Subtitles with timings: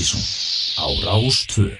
[0.00, 0.20] Partíson
[0.80, 1.76] á Rástvö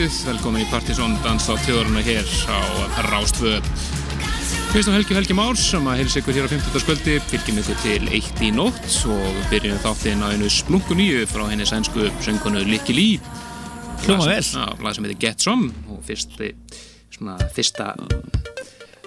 [0.00, 2.60] kvöldið, velkomin í Partisón dans á tjóðurna hér á
[3.10, 3.58] Rástvö.
[4.70, 6.80] Kristofn Helgi Helgi Márs sem að heilsa ykkur hér á 15.
[6.80, 11.44] skvöldi byrjum ykkur til eitt í nótt og byrjum þáttinn á einu splungu nýju frá
[11.50, 13.08] henni sænsku söngunu Likki Lý
[14.06, 14.40] Hljóma vel.
[14.80, 16.54] Lag sem heitir Get Some og fyrsti,
[17.12, 17.92] svona, fyrsta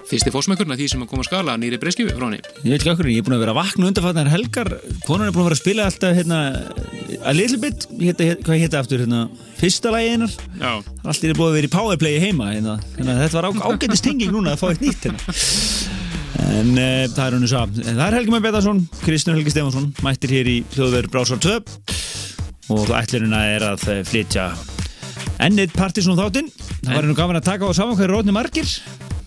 [0.06, 2.42] fyrsti fósmækurna því sem að koma að skala nýri breyskjöfu frá henni.
[2.62, 4.70] Ég veit ekki okkur, ég er búin að vera vakna undanfatnar helgar.
[5.08, 6.40] Konan er búin að vera að spila alltaf hérna,
[7.24, 9.24] að little bit, hérna, hvað hétta aftur hérna,
[9.58, 12.78] fyrsta lagi einar allt er búin að vera í powerplayi heima hérna.
[13.00, 15.36] að þetta var ágættist tenging núna að fá eitt nýtt hérna.
[16.44, 20.36] en e, það er hann svo það er Helgi Mæ Betarsson, Kristján Helgi Stefansson mættir
[20.36, 21.56] hér í hljóðverð Brásar 2
[22.74, 24.50] og ætlirina er að flytja
[25.44, 26.52] ennið Partisón þáttinn
[26.84, 28.68] það var nú gaman að taka á saman hverju rótni margir?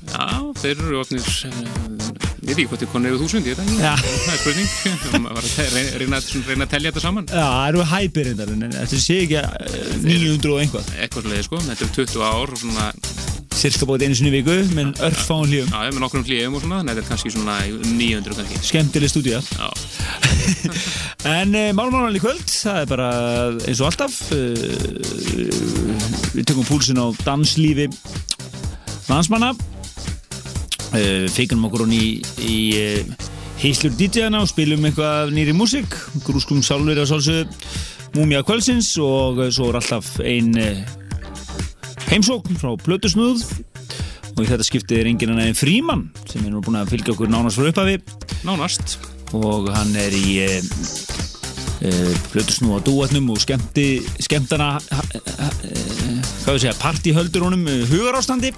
[0.08, 0.28] Já,
[0.62, 1.97] þeir eru ofnir eh,
[2.48, 4.70] ég veit ekki hvort þið konið yfir þúsund ég veit ekki, það er spurning.
[5.24, 5.52] Maður var að
[6.00, 7.26] reyna, reyna að tellja þetta saman.
[7.28, 9.40] Já, það eru hæpir reyndar en þetta sé ekki
[10.08, 12.86] 900 og einhvað Eitthvað svolítið sko, þetta er 20 ár svona
[13.58, 17.02] Cirka bótið einu sinni viku, menn örfáinn hlíum Já, með nokkrum hlíum og svona, þetta
[17.02, 18.60] er kannski svona 900 kannski.
[18.70, 19.40] Skemmtileg stúdíja
[21.38, 23.08] En uh, málmálan í kvöld, það er bara
[23.66, 24.38] eins og alltaf uh,
[26.38, 27.90] Við tökum púlsin á danslífi
[29.10, 29.56] landsmanna
[31.34, 32.06] feikunum okkur hún í,
[32.44, 33.28] í uh,
[33.62, 35.98] heislur DJ-ana og spilum eitthvað nýri músík.
[36.26, 37.52] Grúskum sálur og sálsög
[38.16, 40.54] múmia kvölsins og svo er alltaf ein
[42.08, 43.46] heimsókn frá Plötusnúð.
[44.38, 47.32] Og í þetta skiptið er enginn en frímann sem er nú búin að fylgja okkur
[47.34, 47.98] nánast frá upphafi.
[48.46, 48.98] Nánast.
[49.38, 50.38] Og hann er í
[52.32, 58.54] Plötusnúð á dúatnum og skemmti skemmtana hvað við segja, partíhöldur honum hugarástandi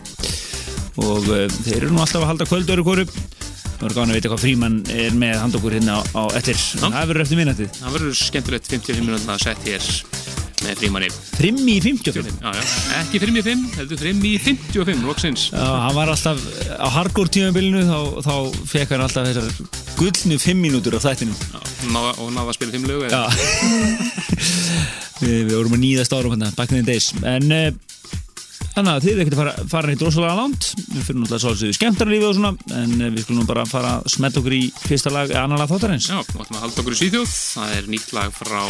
[1.00, 3.10] og uh, þeir eru nú alltaf að halda kvöldur og hverju
[3.80, 6.58] Það voru gáðin að vita hvað frímann er með handokkur hérna á, á eftir.
[6.82, 7.70] Það verður eftir minnatið.
[7.78, 9.86] Það verður skemmtilegt 55 minútið að setja hér
[10.66, 11.10] með frímanni.
[11.38, 12.34] Frimmi í 55?
[12.44, 12.66] Já, já.
[13.00, 15.46] Ekki frimmi í 5, heldur frimmi í 55, loksins.
[15.54, 16.44] Já, hann var alltaf
[16.76, 18.36] á hardcore tímabilinu þá, þá
[18.74, 19.48] fekk hann alltaf þessar
[20.02, 21.38] gullnu 5 mínútur á þættinu.
[21.40, 21.60] Já,
[22.20, 23.08] og náða að spila 5 lög.
[23.08, 23.24] Já.
[25.24, 27.14] við, við vorum að nýðast árum hérna, back in the days.
[27.24, 27.80] En...
[28.80, 30.68] Þannig að þið er ekkert fara, fara neitt rosalega langt.
[30.80, 34.40] Við fyrir náttúrulega svolítið skemmtarlífið og svona en eh, við skulum bara fara að smetja
[34.40, 36.08] okkur í fyrsta lag, eða annar lag þáttarins.
[36.08, 37.36] Já, við ætlum að halda okkur í Svíþjóð.
[37.36, 38.64] Það er nýtt lag frá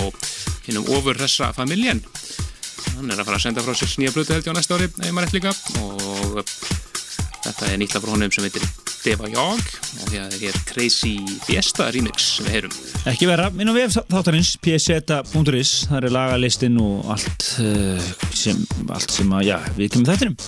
[0.66, 2.02] hinnum ofurressa familjen.
[2.96, 4.90] Hann er að fara að senda frá sér nýja blötu held ég á næsta ári
[4.90, 5.58] eða maður eftir líka.
[5.86, 6.40] Og
[7.46, 10.60] þetta er nýtt lag frá honum sem heitir Deva Jag og því að það er
[10.70, 11.14] Crazy
[11.46, 12.30] Fiesta remix.
[12.38, 12.78] Sem við heyrum.
[13.10, 18.60] Ekki vera, inn á vef þáttarins pseta.is, það er lagalistinn og allt uh, sem,
[18.90, 20.40] allt sem að, já, við kemum þættinum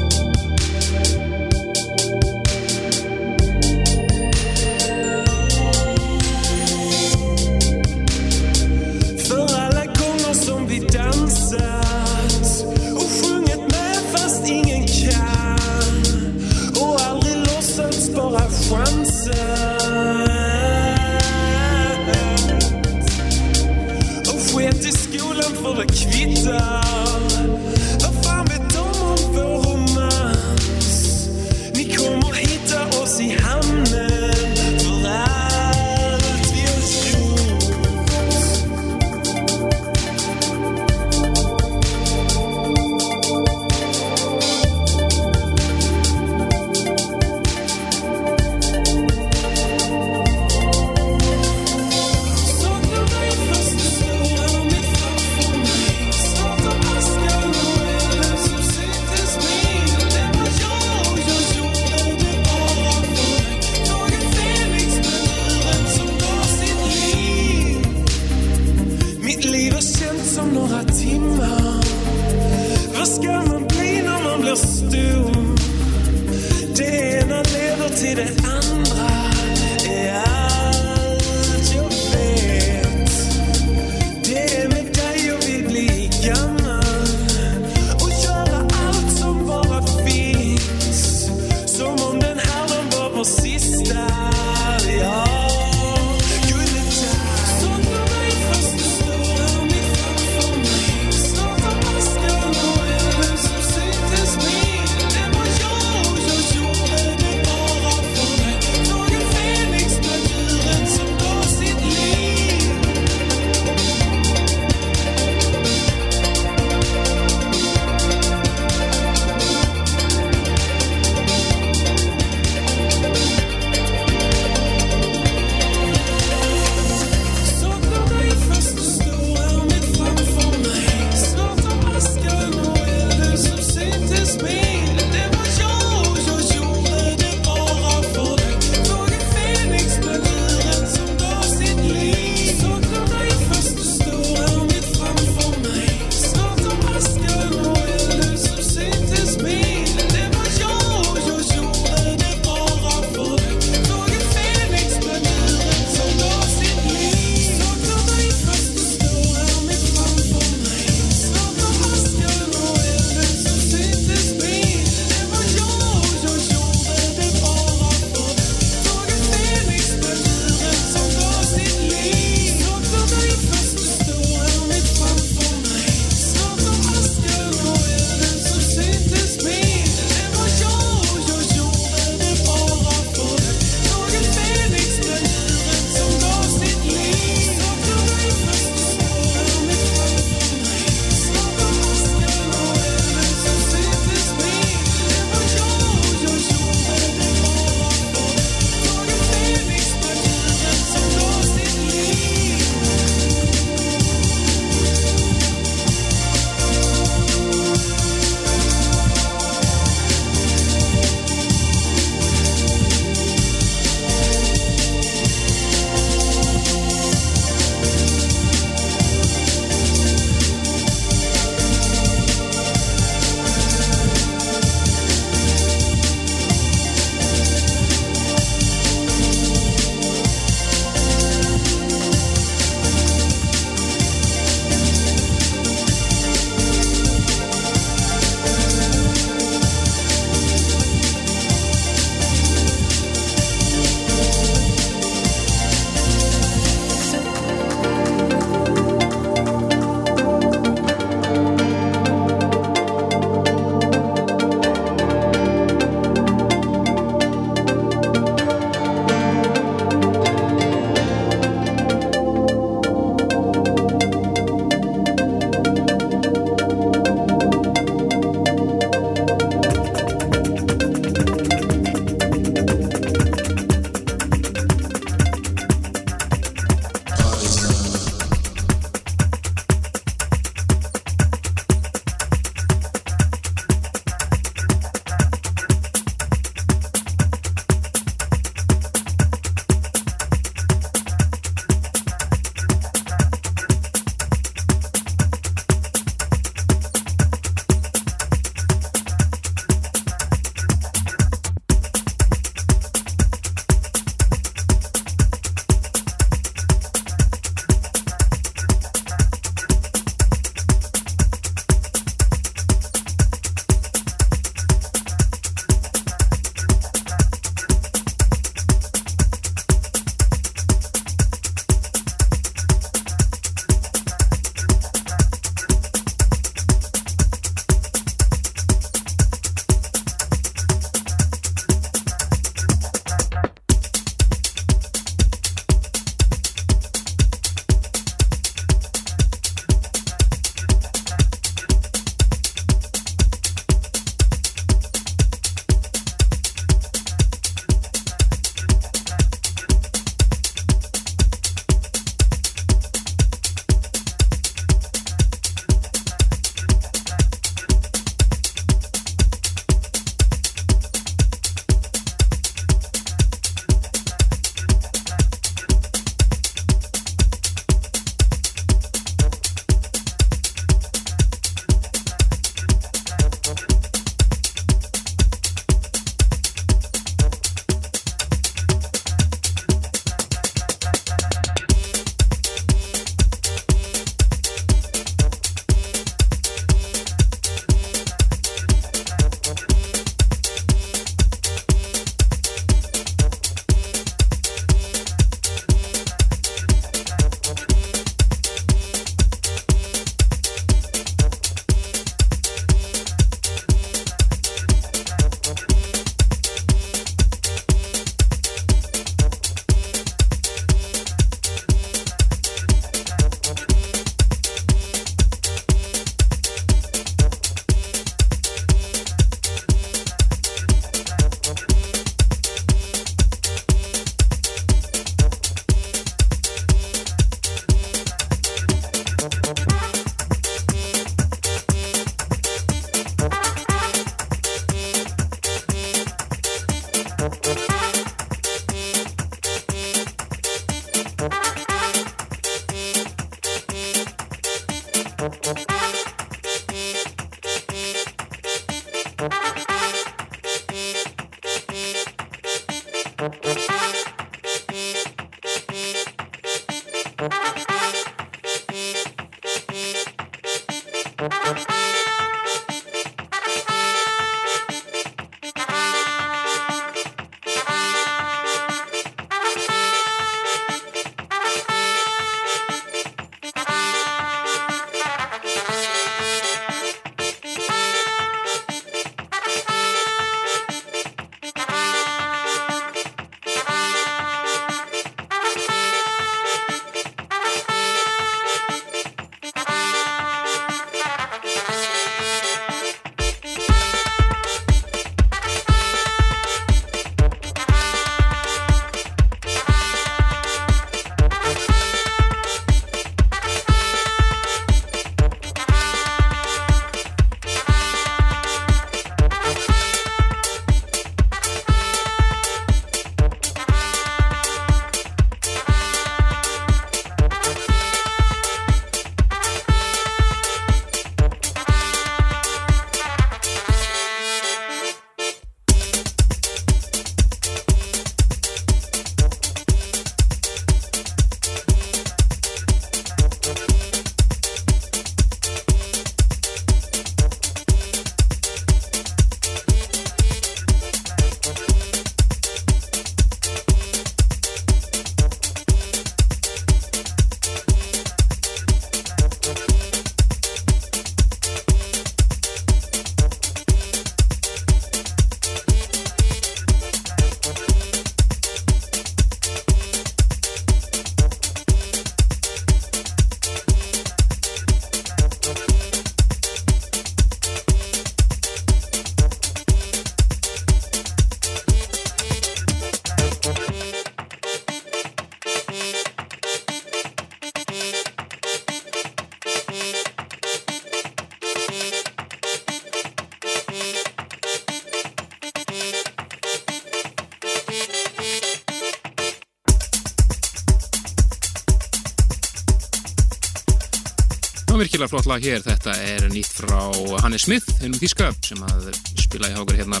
[595.06, 596.80] virkilega flott lag hér, þetta er nýtt frá
[597.22, 598.88] Hannes Smith, hennum Þíska sem að
[599.20, 600.00] spila í hákur hérna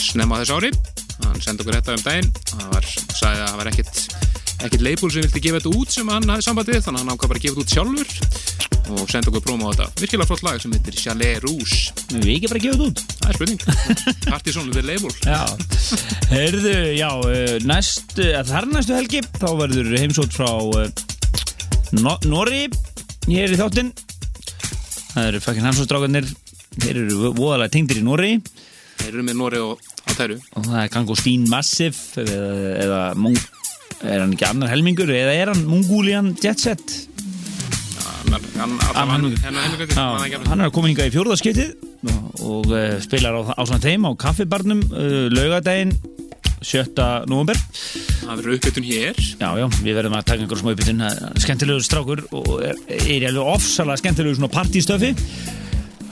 [0.00, 0.70] snemma þess ári,
[1.22, 4.00] hann sendi okkur þetta um daginn, hann var, sagði að það var ekkit
[4.66, 7.30] ekkit label sem vilti gefa þetta út sem hann hafði sambandið, þannig að hann ákvað
[7.30, 8.08] bara að gefa þetta út sjálfur
[8.90, 9.86] og sendi okkur próma á þetta.
[10.02, 11.78] Virkilega flott lag sem heitir Chalet Rouge.
[12.10, 13.02] Við ekki bara gefa þetta út?
[13.20, 13.60] Það er spurning.
[14.26, 15.12] Þetta er label.
[15.22, 15.42] Já,
[16.32, 18.18] heyrðu, já, eh, næst
[18.50, 22.66] þar næstu helgi, þá verður heimsótt frá uh, Norri
[23.28, 23.89] Hér er þáttinn
[25.20, 26.28] Það eru fucking hansóstrákarnir
[26.80, 28.30] Þeir eru voðalega tengdir í Nóri
[29.00, 33.00] Þeir eru með Nóri og á þæru Og það er Gango Stín Massive eða, eða
[33.20, 33.36] Mung,
[34.00, 36.96] er hann ekki annar helmingur eða er hann Mungúlian Jetset
[38.30, 41.74] Annar, annar, annar Hann er að koma hinga í fjórðarskiptið
[42.08, 45.92] og, og uh, spilar á, á svona teim á kaffibarnum uh, laugadaginn
[46.64, 46.96] 7.
[47.28, 51.06] november Það verður uppbytun hér Já, já, við verðum að taka einhverjum smá uppbytun.
[51.40, 55.14] Skemmtilegur strákur og er, er alveg ofsalega skemmtilegur svona partystöfi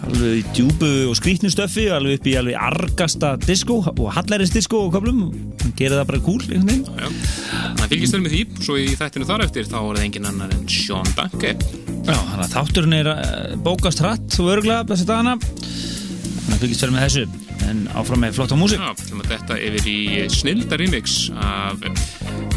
[0.09, 4.85] alveg í djúbu og skrítnu stöfi alveg upp í alveg argasta disco og hallæris disco
[4.87, 5.25] og köflum.
[5.62, 6.87] Hann gerir það bara cool einhvern veginn.
[6.87, 10.07] Já, já, það fylgist vel með því svo í þættinu þar eftir þá er það
[10.07, 14.81] engin annar en Sean Danke Já, þannig að þátturinn er eh, bókast hratt og örgla
[14.88, 15.37] þessi dagana.
[15.43, 17.27] Þannig að fylgist vel með þessu
[17.69, 18.95] en áfram með flotta músik Já,
[19.35, 19.99] þetta yfir í
[20.33, 21.85] snilda remix af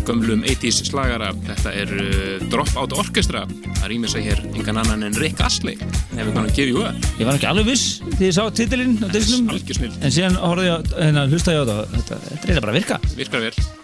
[0.08, 1.32] gömlum 80's slagara.
[1.48, 3.46] Þetta er uh, Drop Out Orchestra.
[3.82, 5.78] Það rýmir sig hér engan annan en Rick Astley.
[5.82, 10.14] Ef við kannum í huga Ég var ekki alveg viss því ég sá titilinn en
[10.14, 13.00] síðan horfði ég að hérna, hlusta ég á þetta þetta, er bara að virka.
[13.18, 13.81] Virkar vel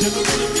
[0.00, 0.59] Never gonna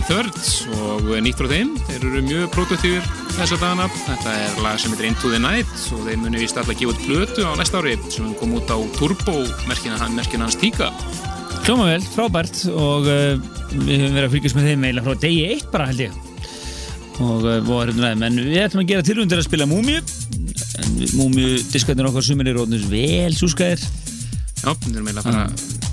[0.00, 3.88] Asarian Thirds og nýtt frá þeim þeir eru mjög produktífur þessa dagana.
[4.06, 6.94] Þetta er lag sem heitir Into the Night og þeir munu vist alltaf að gefa
[6.94, 9.34] út blötu á næsta ári sem kom út á Turbo
[9.68, 10.88] merkina, merkina hans tíka
[11.66, 13.36] Hljóma vel, frábært og uh,
[13.74, 16.16] við höfum verið að fylgjast með þeim eiginlega frá degi eitt bara held ég.
[17.20, 20.00] Og uh, vorum ræðum en við ætlum að gera tilvundir að spila Múmiu
[21.18, 25.88] Múmiu diskvætnir okkar sumir er rótnus vel súskæðir Já, við erum eiginlega að fara ah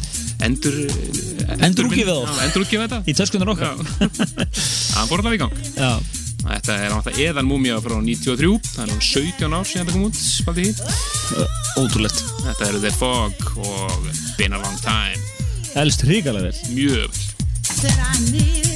[0.46, 0.76] endur
[1.66, 3.00] endur útgifið þá endur útgifið þetta.
[3.08, 3.82] Í töskunar okkar.
[4.94, 5.56] Það fór alltaf í gang.
[5.78, 5.92] Já.
[6.48, 10.06] þetta er náttúrulega eðan múmia frá 93 það er nú 17 ár síðan það kom
[10.08, 10.80] út spaldi hít
[11.82, 12.24] ótrúlegt.
[12.46, 15.20] Þetta eru The Fog og Been a Long Time.
[15.78, 16.56] Elst hrigalega vel.
[16.78, 17.04] Mjög
[17.84, 18.67] vel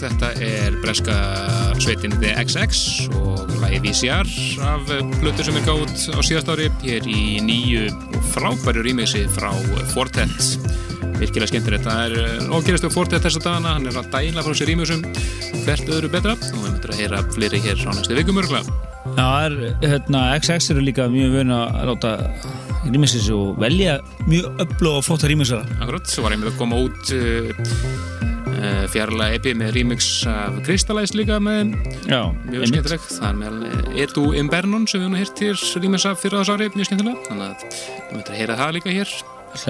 [0.00, 1.14] þetta er breska
[1.80, 4.30] sveitin The XX og lagi VCR
[4.64, 6.68] af blötu sem er gátt á síðast ári.
[6.84, 7.88] Hér í nýju
[8.32, 9.50] frábæru rýmixi frá
[9.92, 10.54] Fortet.
[11.20, 14.72] Virkilega skemmtir þetta er ógerast á Fortet þessa dagana, hann er að dæla frá sér
[14.72, 15.04] rýmixum
[15.66, 16.36] hvert öðru betra.
[16.38, 18.64] Og við möndum að heyra fleiri hér á næstu vikum örgla
[19.16, 22.12] Já, er, hérna, XX eru líka mjög vöna að láta
[22.86, 23.98] rýmixis og velja
[24.28, 27.50] mjög öflug og flotta rýmixara Akkurat, svo var einmitt að koma út uh,
[28.60, 31.74] uh, fjarlag epi með remix af Crystallize líka með
[32.06, 36.40] Já, mjög skemmtileg er með Edu Imbernon sem við hún heirt til remix af fyrir
[36.40, 37.26] þess ári, mjög skemmtilega.
[37.28, 39.16] Þannig að við mötum að heyra það líka hér.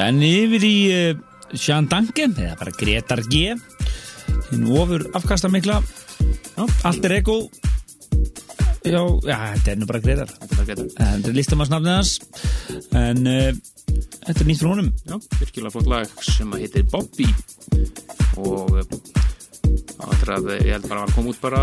[0.04, 1.10] En yfir í uh,
[1.54, 3.56] Sean Duncan, eða bara Gretar G.
[4.50, 5.80] Hinn ofur afkastamikla
[6.84, 7.42] allt er ego.
[8.80, 10.30] Já, já, þetta er nú bara Gretar.
[10.32, 10.90] Þetta er bara Gretar.
[10.96, 12.12] Þetta er listamannsnafnið hans.
[12.96, 13.50] En uh,
[14.26, 14.92] þetta er nýtt frá honum.
[15.04, 17.28] Já, virkilega flott lag sem að heitir Bobby
[20.36, 21.62] að ég held bara að koma út bara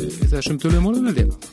[0.00, 1.49] í þessum tölum mólum held ég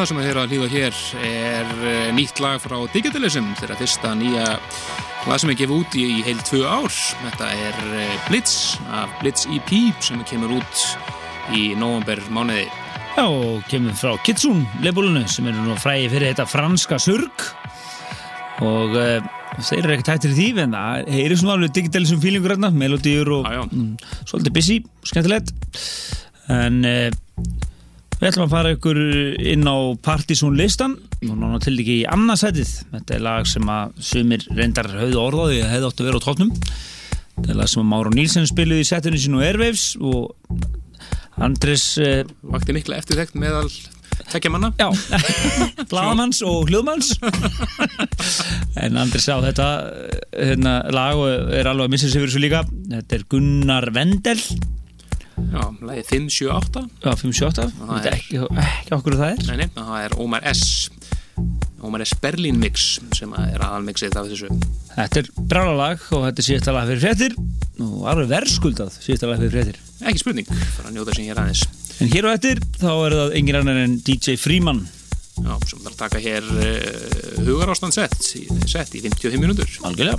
[0.00, 0.98] það sem hér að líða hér
[1.28, 4.46] er eh, nýtt lag frá Digitalism þeirra fyrsta nýja
[5.28, 7.00] lag sem er gefið út í, heil tvö ár.
[7.26, 8.54] Þetta er eh, Blitz
[8.96, 10.84] af Blitz EP sem kemur út
[11.52, 12.64] í november mánuði
[13.18, 17.44] Já, og kemur frá Kitsune leifbólunu sem eru nú fræði fyrir þetta franska surg.
[18.64, 19.18] Og uh,
[19.58, 23.32] þeir eru ekkert hættir í því en það heyrir svona alveg Digitalism feelingur hérna, melodíur
[23.40, 23.96] og ah, mm,
[24.30, 24.78] svolítið busy,
[25.10, 25.52] skemmtilegt.
[26.54, 27.10] En uh,
[28.20, 28.98] Við ætlum að fara ykkur
[29.48, 32.72] inn á Partizón listan og nána til ekki í annarsætið.
[32.92, 36.26] Þetta er lag sem að sumir reyndar höfðu orðaði að hefði átt að vera á
[36.26, 36.50] tóknum.
[37.38, 40.60] Þetta er lag sem að Máru Nílsen spiluði í setinu sín og Airwaves og
[41.40, 41.86] Andris...
[41.96, 43.70] Eh, Vakti mikla eftirþekt meðal
[44.28, 44.68] tekja manna.
[44.76, 44.90] Já,
[45.90, 47.14] bladamanns og hljóðmanns.
[48.84, 49.70] en Andris á þetta
[50.36, 52.60] hérna, lag og er alveg að missa sig fyrir svo líka.
[52.92, 54.44] Þetta er Gunnar Vendel
[55.50, 59.42] Já, lagi 578 Já, 578, þetta er ekki, ekki okkur það er.
[59.48, 60.62] Nei, nei, það er Omar S.
[61.80, 62.14] Omar S.
[62.20, 64.52] Berlin mix sem er aðalmixið af þessu.
[64.92, 67.36] Þetta er brálalag og þetta er síðasta lag fyrir frettir
[67.80, 70.48] og alveg verðskuldað síðasta lag fyrir frettir Ekki spurning,
[70.84, 71.66] að njóta sem hér aðeins.
[72.00, 74.80] En hér og eftir þá er það engin annar en DJ Freeman.
[75.40, 78.16] Já, sem þarf að taka hér uh, hugarástand sett,
[78.68, 80.18] sett í 55 minútur Algjörlega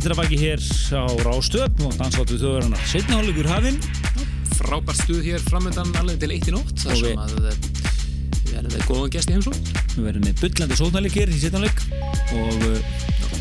[0.00, 0.60] Fréttir að baki hér
[0.96, 2.84] á Rástöp og dansáttu þjóðurinnar.
[2.88, 3.76] Setnahálugur hafinn.
[4.56, 8.86] Frábært stuð hér framöndan alveg til eitt í nótt þar sem að við verðum með
[8.88, 9.52] góðan gæst í heimsó.
[9.92, 11.82] Við verðum með byllandi sótnælikir í setnaháleg
[12.38, 12.64] og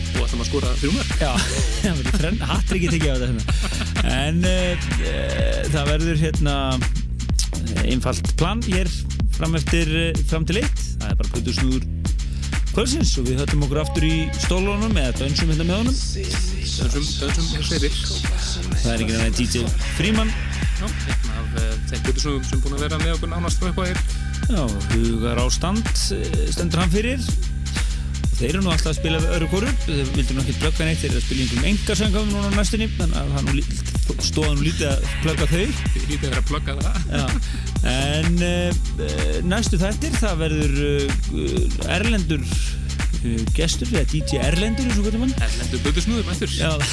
[0.10, 1.14] og ætlum að skóra þrjumar.
[1.22, 1.32] Já,
[1.86, 3.46] það verður hattrikið tekið á þetta hérna.
[4.18, 6.58] En uh, uh, það verður hérna
[7.86, 8.92] einfalt plan hér
[9.38, 9.96] fram eftir,
[10.28, 10.86] fram til eitt.
[11.00, 11.89] Það er bara plötusnúður
[12.80, 15.98] kvölsins og við höfum okkur aftur í stólunum eða dönsum hérna með honum.
[16.80, 19.66] Dönsum, dönsum hér sveitir Það er einhvern veginn DJ
[19.98, 20.32] Fríman
[20.80, 23.92] Já, einn af uh, þeim plötusnúðum sem búin að vera með okkur nánast frá eitthvað
[23.92, 24.00] hér
[24.54, 24.64] Já,
[24.94, 27.28] hugar ástand eh, stendur hann fyrir.
[28.40, 31.12] Þeir eru nú alltaf að spila öru koru þeir vildur nú ekki plögga neitt þeir
[31.12, 35.10] eru að spila einhverjum engarsöngum núna á næstunni þannig að það stóða nú lítið að
[35.26, 35.66] plögga þau.
[36.08, 37.02] Lítið að vera að það.
[37.20, 37.26] Já.
[37.90, 42.48] En uh, næstu þettir það verður uh, Erlendur
[43.56, 46.54] gestur, eða DJ Erlendur eins og hvernig mann Erlendur Böðursnúður mættur.
[46.56, 46.72] Já.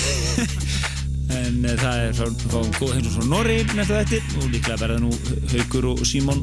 [1.37, 5.11] En það er frá góð heimsum frá Norri næsta þettir og líklega verða nú
[5.51, 6.39] Haugur og Símon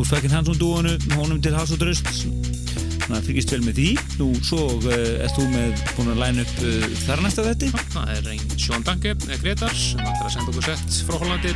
[0.00, 3.88] úr Fækinn Hansson dúanu honum til Hás og Dröst þannig að fyrkist vel með því.
[4.20, 6.62] Nú svo uh, erst þú með búin að læna upp
[7.02, 11.02] þar næsta þetti það er einn Sjón Danke, Gretar sem ætlar að senda okkur sett
[11.08, 11.52] frá Hollandi.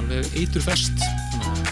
[0.00, 1.23] Alveg eitur fest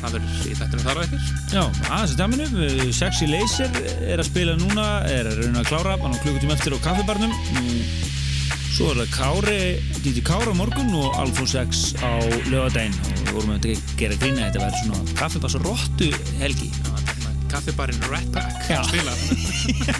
[0.02, 1.26] það verður í þettunum þar á eftir.
[1.52, 3.78] Já, aðeins að daminu Sexy Laser
[4.12, 7.36] er að spila núna er að rauna að klára, hann á klukkutíma eftir á kaffibarnum.
[8.72, 9.56] Svo er það Kári,
[10.00, 12.16] Díti Kára morgun og Alfons X á
[12.48, 13.68] lögadaginn og við vorum að
[14.00, 16.08] gera grína þetta verður svona kaffibars og róttu
[16.40, 16.70] helgi
[17.52, 19.12] kaffibarinn Rat Pack spila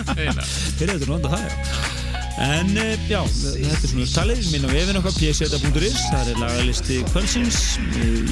[0.78, 2.01] Þeir eru nú enda það, já
[2.40, 4.42] En uh, já, þetta er svona talið.
[4.54, 7.60] Minn á vefin okkar, pseta.is það er lagalisti kvöldsins.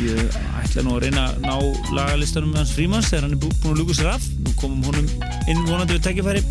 [0.01, 1.55] Ég ætla nú að reyna að ná
[1.99, 4.29] lagalistanum hans frímans þegar hann er búin að luka sér af.
[4.41, 5.09] Nú komum honum
[5.51, 6.45] inn vonandi við tækifæri.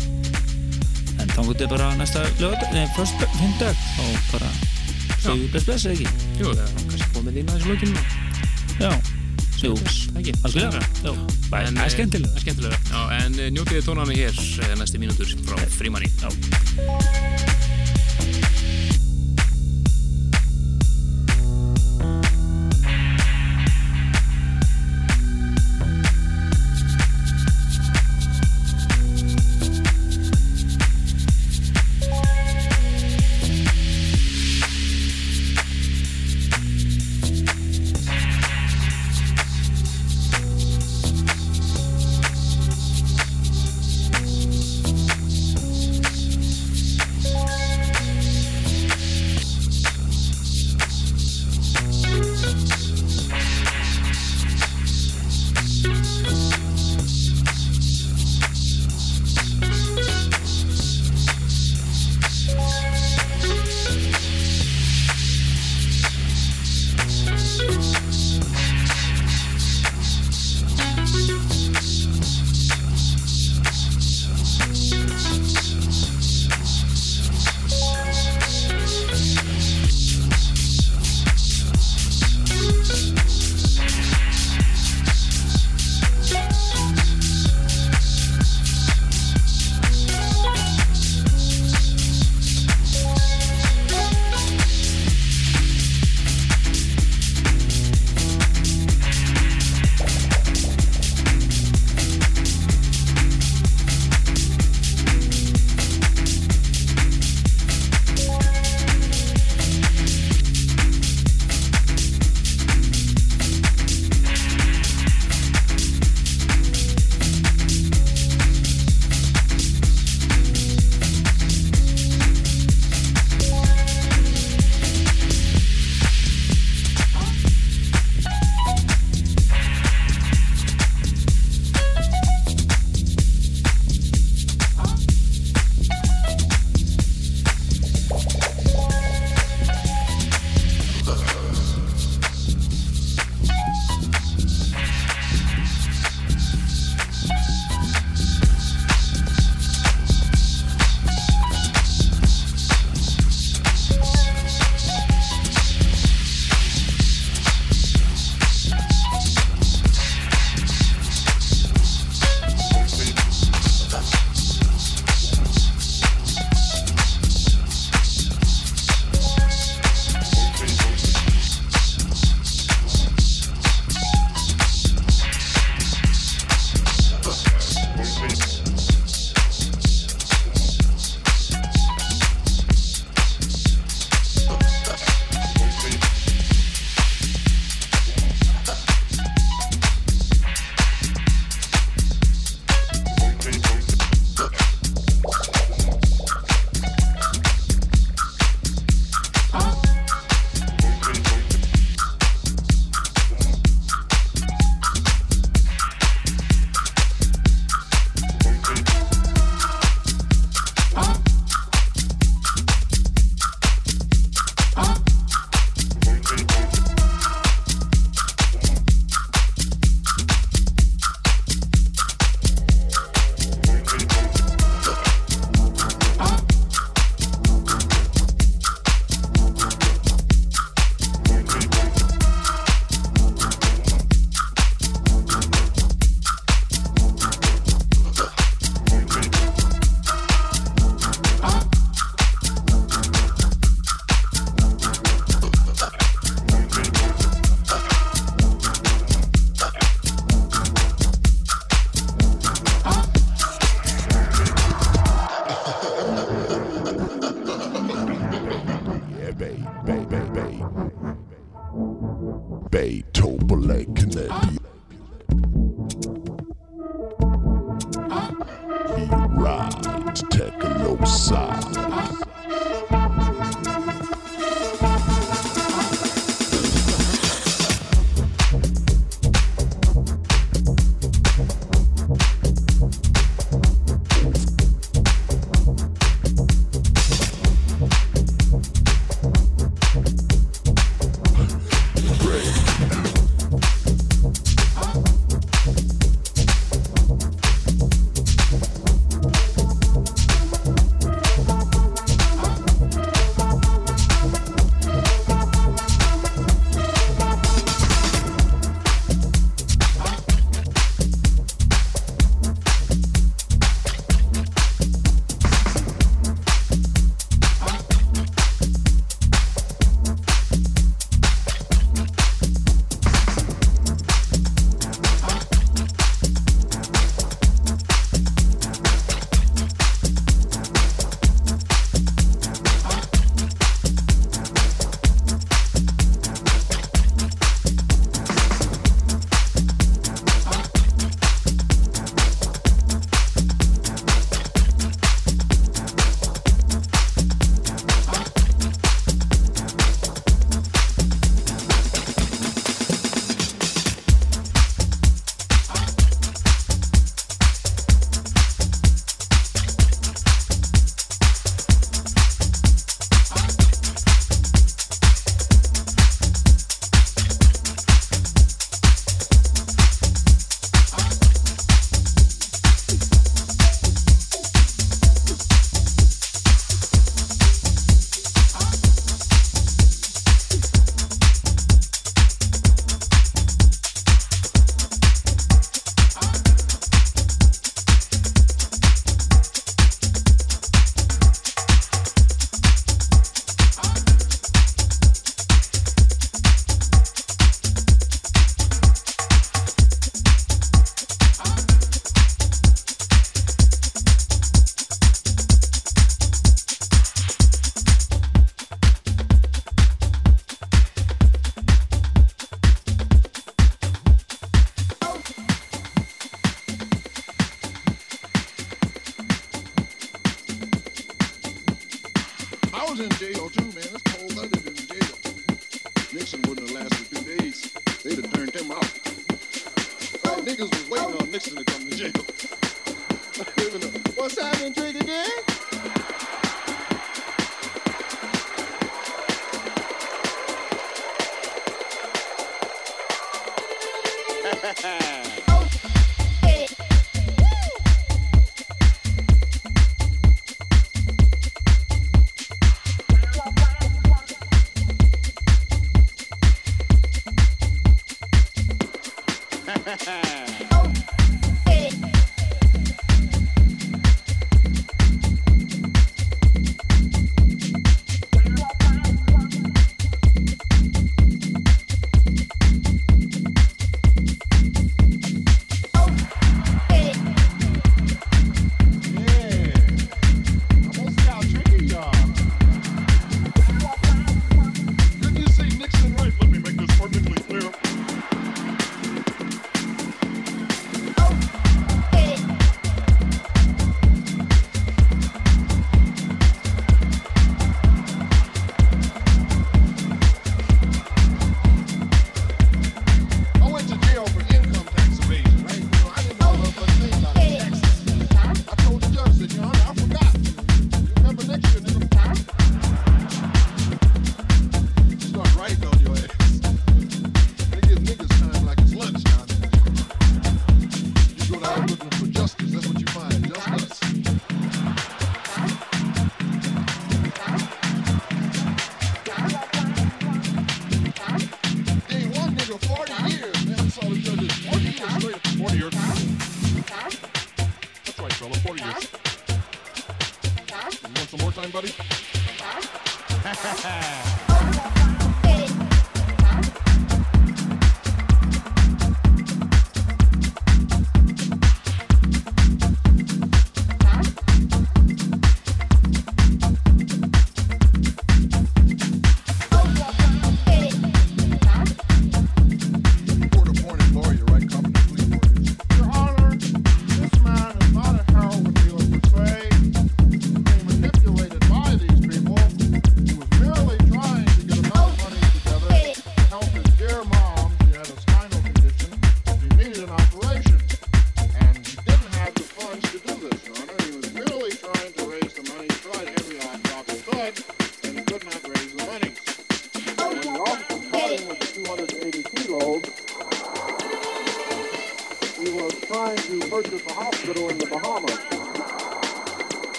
[1.20, 4.52] En þá er bara næsta lögadag, nei, fyrst hundag og bara
[5.20, 6.28] segjum við bless bless eða ekki?
[6.40, 8.04] Jú, það er kannski komið inn aðeins lókinu
[8.80, 8.92] Já,
[9.64, 9.74] jú,
[10.16, 10.34] ekki?
[10.46, 10.82] Algjörlega.
[11.50, 16.10] Það er skemmtilega er skemmtilega en eh, njótiði tónana hér eh, næstu mínútur frá frímanni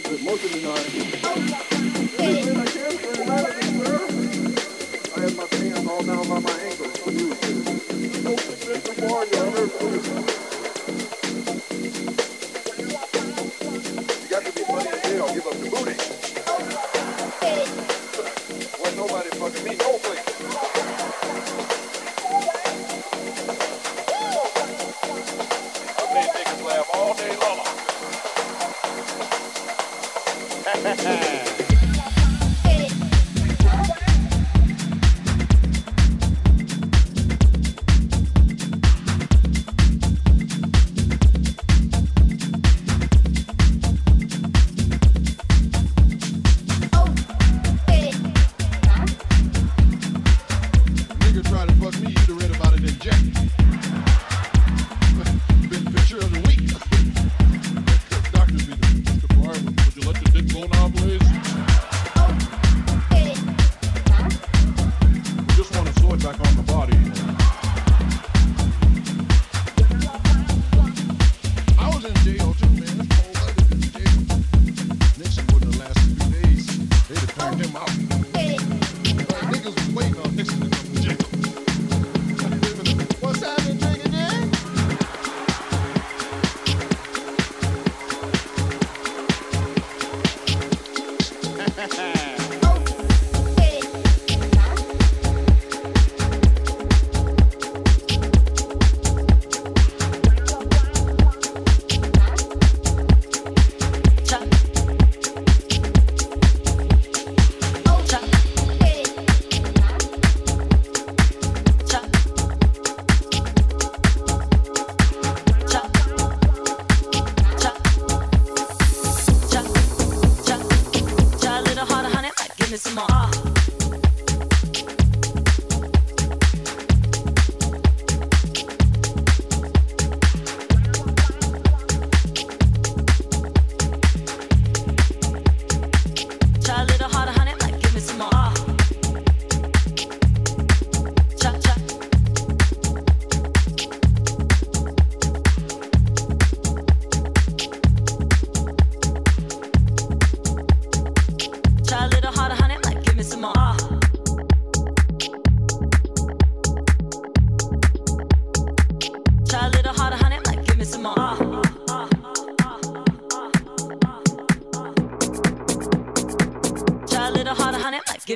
[0.00, 0.50] good most of.
[2.16, 2.42] Hey.
[5.14, 6.92] I have my pants all down by my ankles.
[8.96, 10.41] Don't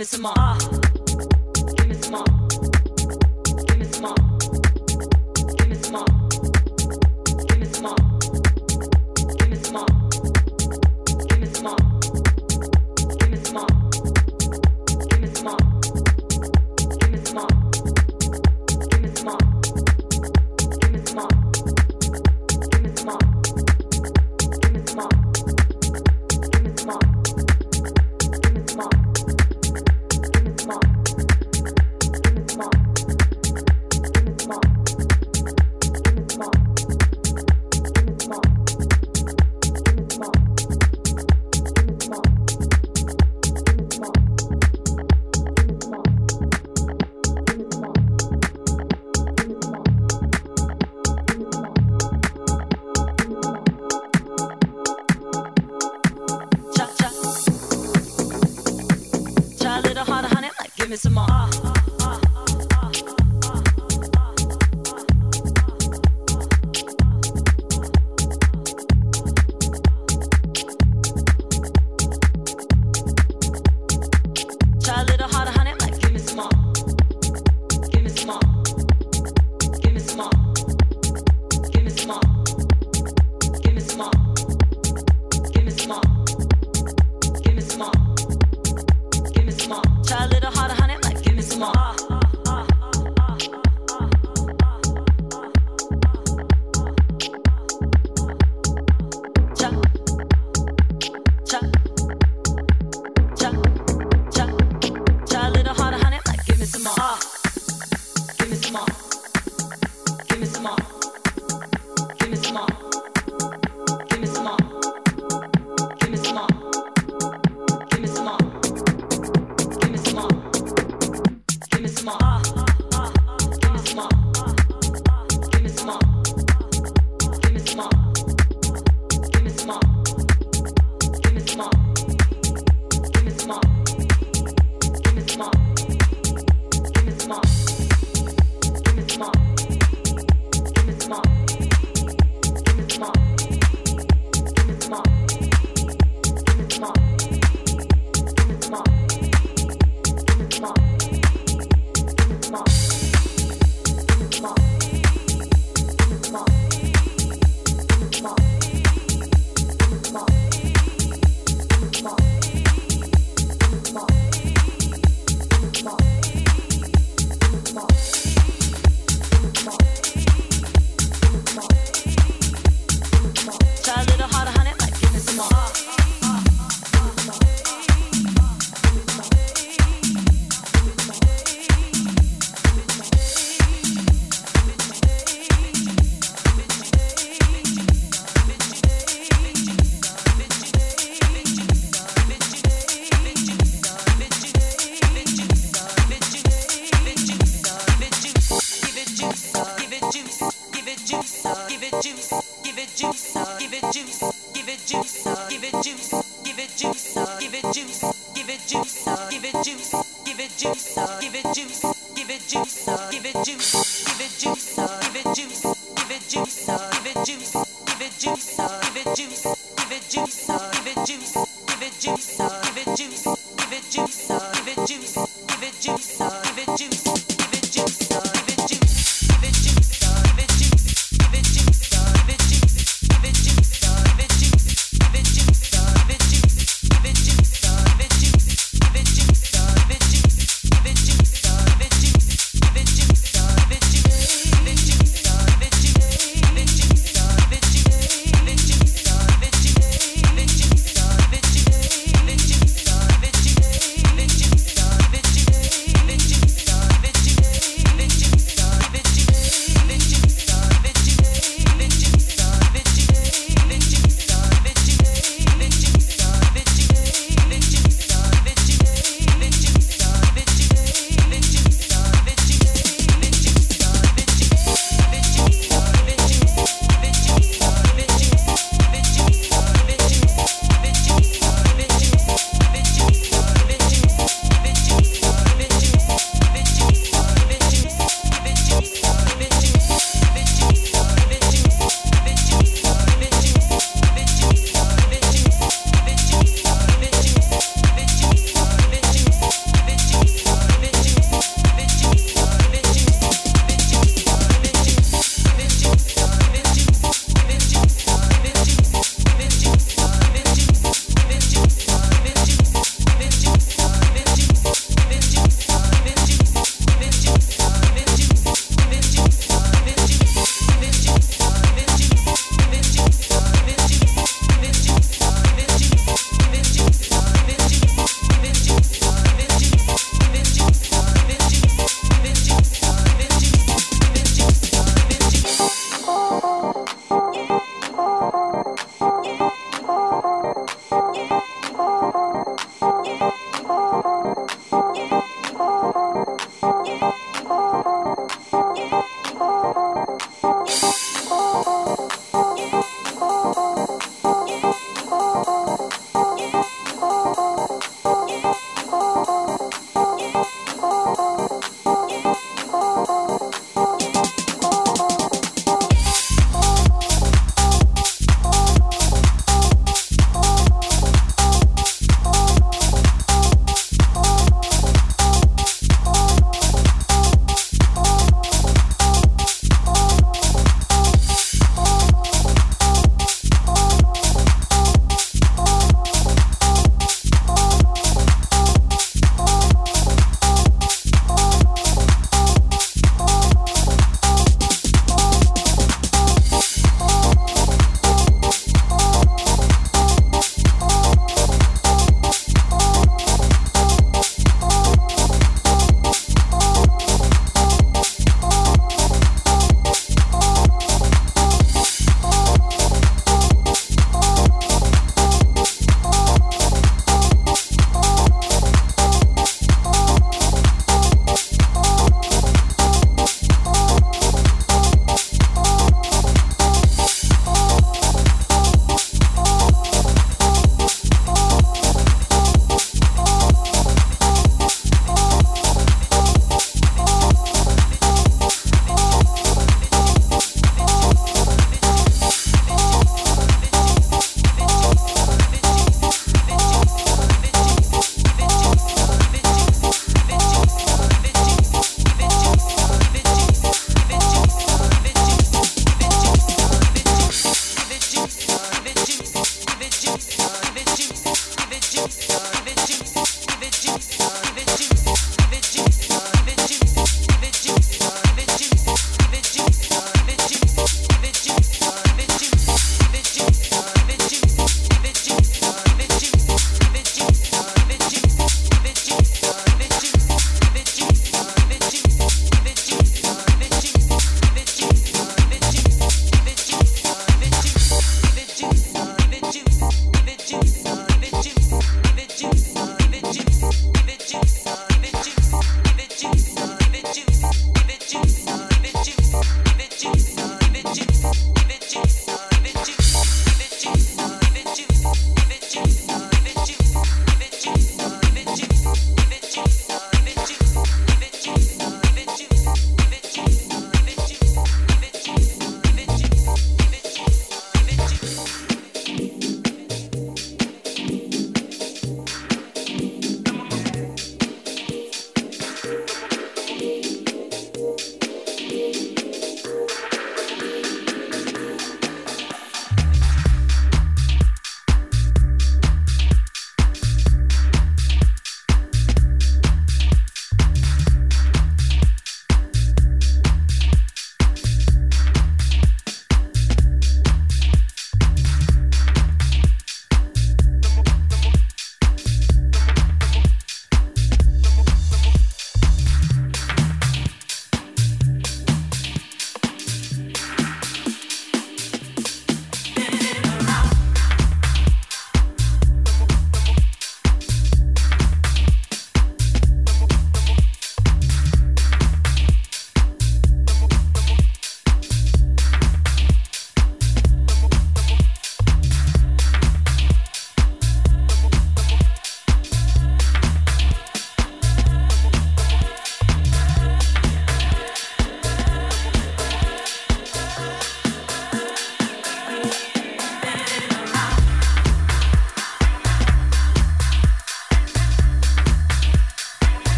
[0.00, 0.39] Miss Amar.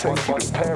[0.00, 0.38] Take you.
[0.40, 0.69] to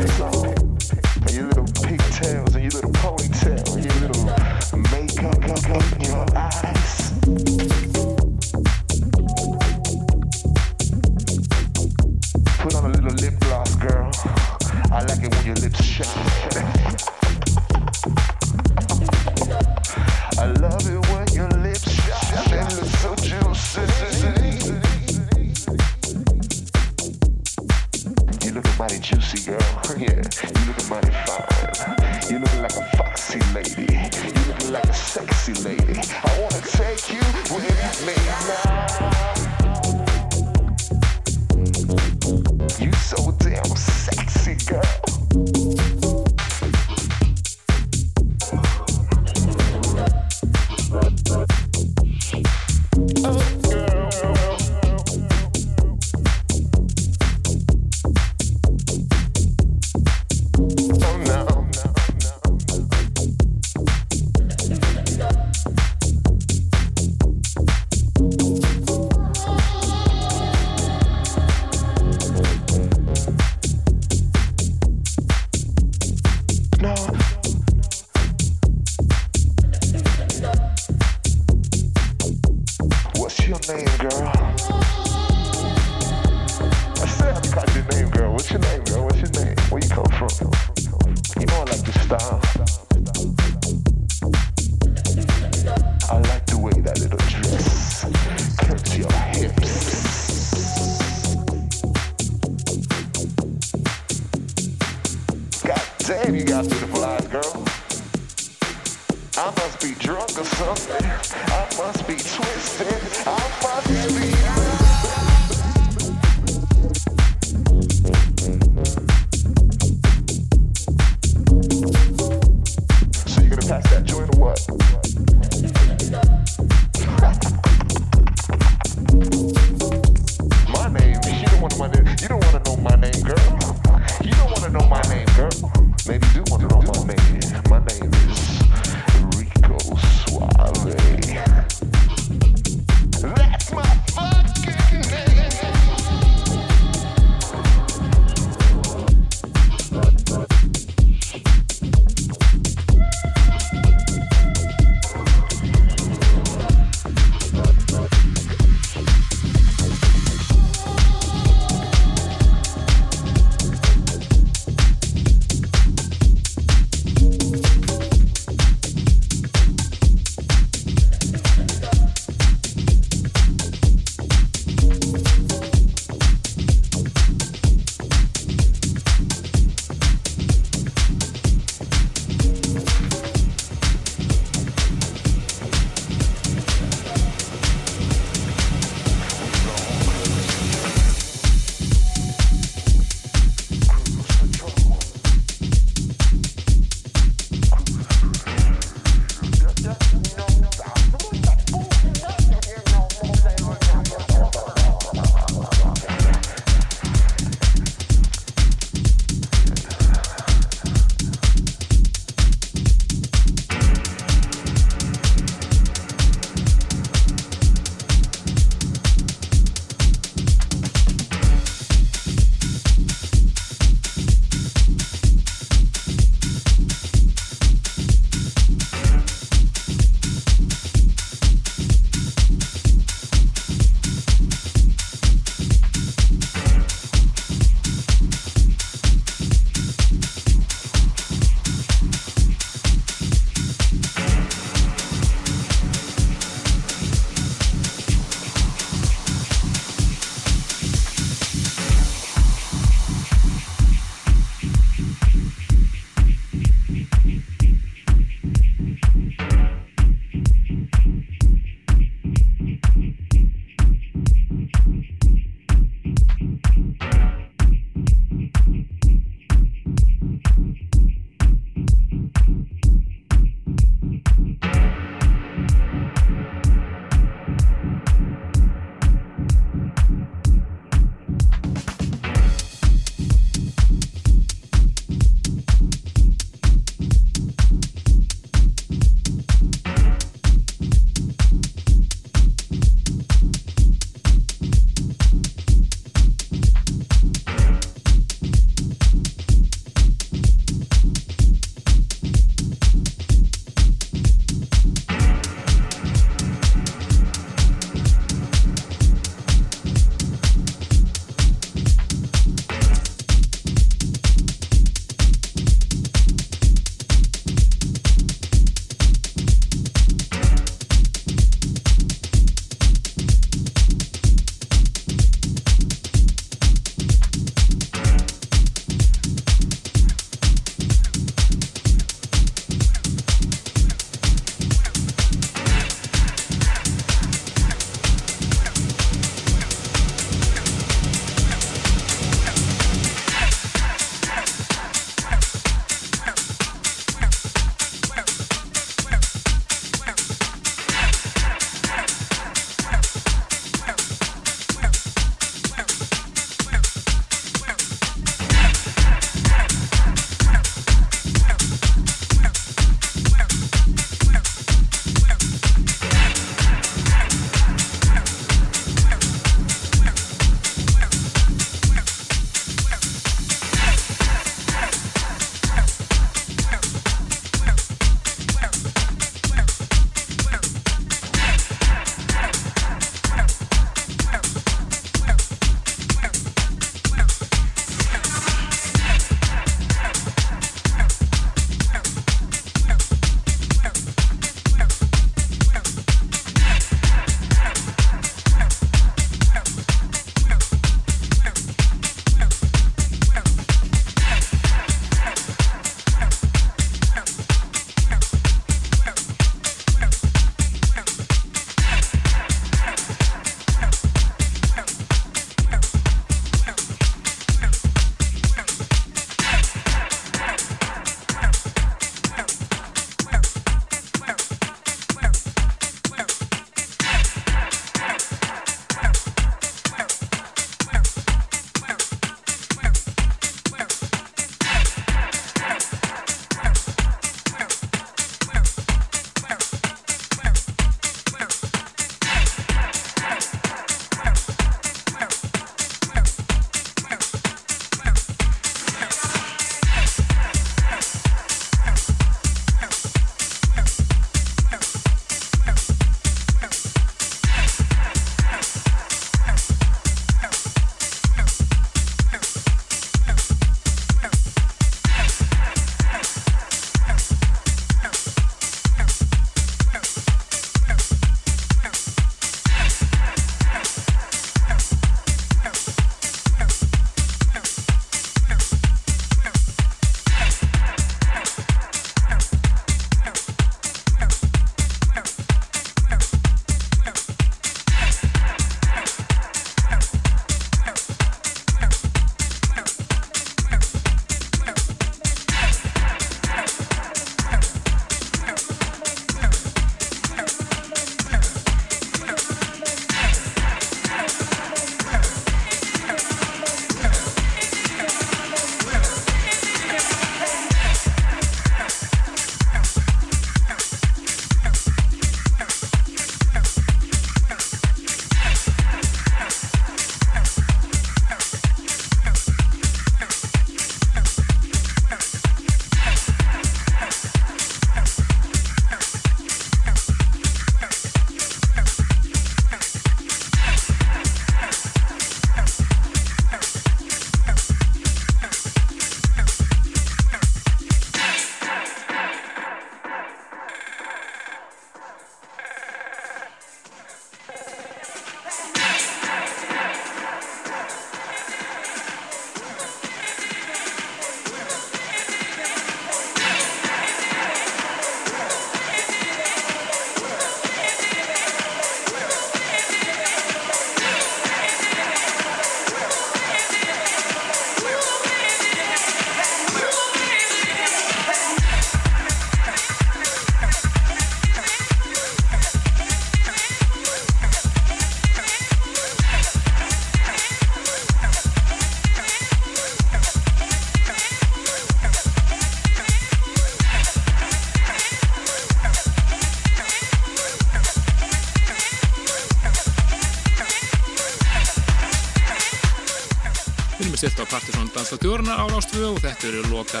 [598.08, 600.00] Partiðsson Danslatjórna á Rástfjö og þetta eru loka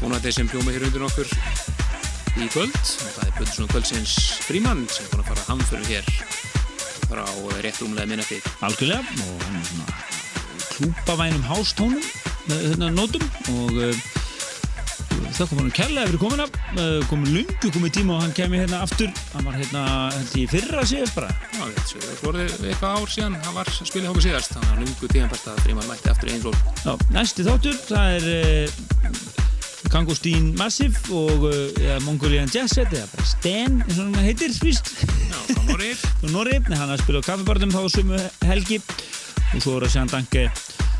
[0.00, 1.28] tónættið sem hljóma hér undir okkur
[2.42, 2.74] í kvöld.
[2.74, 6.08] Og það er Böndssson kvöldsins frímann sem er búin að fara að hamföru hér
[7.06, 7.22] frá
[7.62, 8.40] rétt rúmlega minnati.
[8.66, 9.86] Algjörlega og hann er svona
[10.72, 12.02] klúpavænum hástónum
[12.48, 13.24] með hérna nótum
[13.54, 13.94] og uh,
[15.38, 16.50] það kom hann kærlega fyrir komin af
[17.06, 19.14] komið lungu, komið tíma og hann kemi hérna aftur.
[19.36, 19.84] Hann var hérna
[20.16, 21.30] held ég fyrra síðast bara.
[21.54, 24.57] Já, það voru eitthvað ár síðan hann var að spila hóku síðast.
[24.57, 28.28] að lungu tíma bært að frímann mætti aftur eins og Já, næsti þáttur, það er
[28.32, 29.18] uh,
[29.92, 31.46] Kangostín Massive og
[31.80, 34.92] ja, Mongolian Jazz Set eða bara Sten, eins og hann heitir víst?
[35.00, 38.82] Já, frá Norri Frá Norri, hann har spilað á kaffibarðum þá sumu helgi.
[39.54, 40.48] Og svo er að sjá danke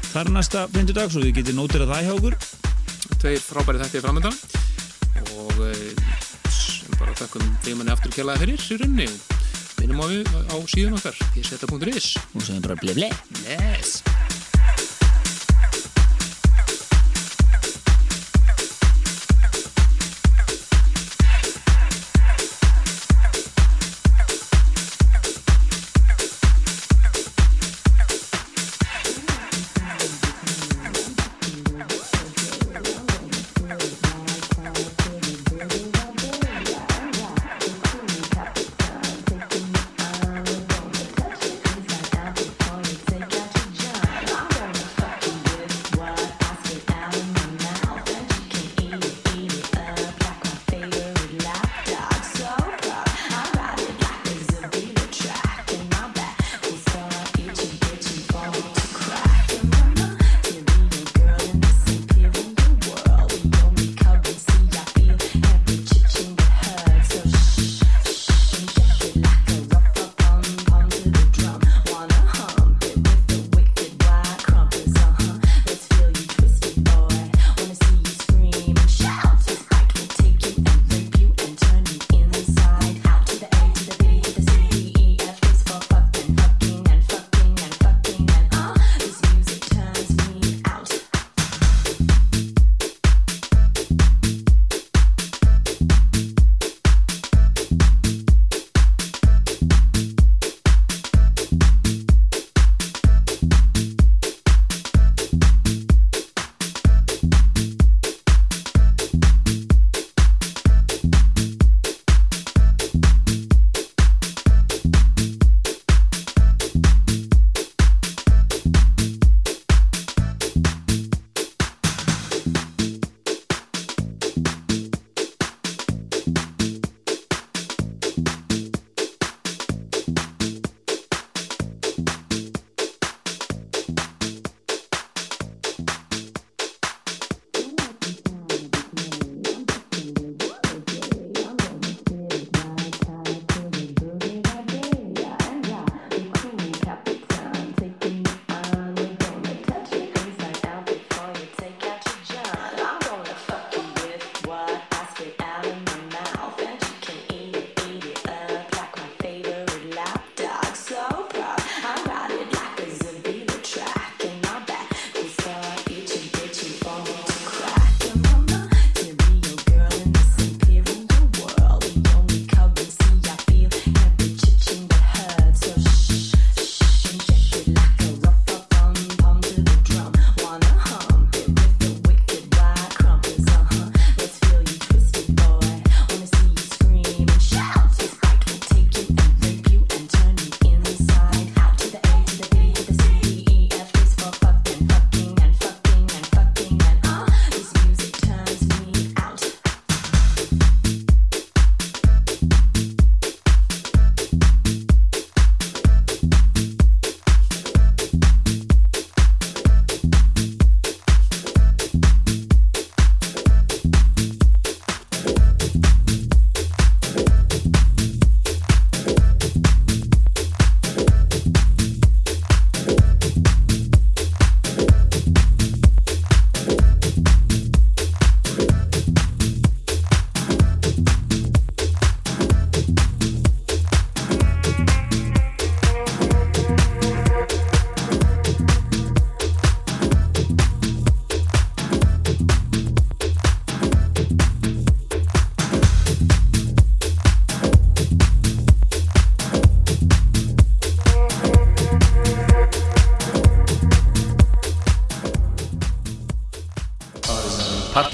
[0.08, 2.38] þar næsta fyndudag svo þið getur nótir að það hjá okkur.
[3.18, 4.38] Tveir frábæri þætti framöndan
[5.36, 5.52] og
[6.54, 10.06] sem bara þakkum frímanni aftur kjallaði fyrir í runni og minnum á,
[10.50, 13.10] á síðan okkar pseta.is og segjum bara ble ble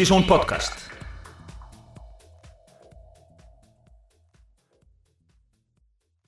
[0.05, 0.84] Son Podcast.